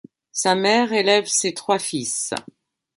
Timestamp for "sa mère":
0.31-0.93